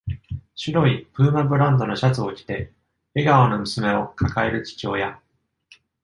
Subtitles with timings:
[0.55, 2.71] 白いプーマブランドのシャツを着て、
[3.13, 5.21] 笑顔の娘を抱える父親。